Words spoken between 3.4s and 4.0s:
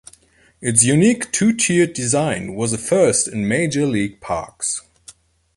major